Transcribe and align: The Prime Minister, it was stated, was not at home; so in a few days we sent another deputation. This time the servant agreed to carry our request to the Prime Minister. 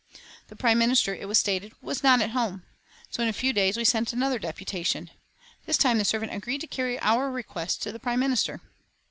The 0.47 0.55
Prime 0.55 0.79
Minister, 0.79 1.13
it 1.13 1.27
was 1.27 1.37
stated, 1.37 1.73
was 1.79 2.01
not 2.01 2.23
at 2.23 2.31
home; 2.31 2.63
so 3.11 3.21
in 3.21 3.29
a 3.29 3.33
few 3.33 3.53
days 3.53 3.77
we 3.77 3.85
sent 3.85 4.11
another 4.11 4.39
deputation. 4.39 5.11
This 5.67 5.77
time 5.77 5.99
the 5.99 6.05
servant 6.05 6.33
agreed 6.33 6.61
to 6.61 6.65
carry 6.67 6.99
our 7.01 7.29
request 7.29 7.83
to 7.83 7.91
the 7.91 7.99
Prime 7.99 8.19
Minister. 8.21 8.61